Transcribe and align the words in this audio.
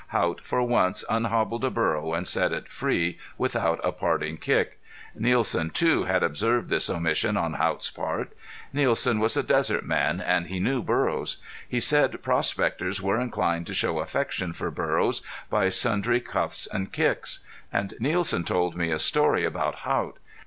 Haught 0.07 0.41
for 0.43 0.63
once 0.63 1.05
unhobbled 1.11 1.63
a 1.63 1.69
burro 1.69 2.13
and 2.15 2.27
set 2.27 2.51
it 2.51 2.67
free 2.67 3.19
without 3.37 3.79
a 3.83 3.91
parting 3.91 4.35
kick. 4.35 4.79
Nielsen 5.13 5.69
too 5.69 6.05
had 6.05 6.23
observed 6.23 6.69
this 6.71 6.89
omission 6.89 7.37
on 7.37 7.53
Haught's 7.53 7.91
part. 7.91 8.33
Nielsen 8.73 9.19
was 9.19 9.37
a 9.37 9.43
desert 9.43 9.85
man 9.85 10.19
and 10.19 10.47
he 10.47 10.59
knew 10.59 10.81
burros. 10.81 11.37
He 11.69 11.79
said 11.79 12.23
prospectors 12.23 12.99
were 12.99 13.21
inclined 13.21 13.67
to 13.67 13.75
show 13.75 13.99
affection 13.99 14.53
for 14.53 14.71
burros 14.71 15.21
by 15.51 15.69
sundry 15.69 16.19
cuffs 16.19 16.65
and 16.65 16.91
kicks. 16.91 17.43
And 17.71 17.93
Nielsen 17.99 18.43
told 18.43 18.75
me 18.75 18.89
a 18.89 18.97
story 18.97 19.45
about 19.45 19.75
Haught. 19.85 20.17